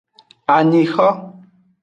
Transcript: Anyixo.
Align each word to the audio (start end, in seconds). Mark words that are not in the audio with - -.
Anyixo. 0.55 1.07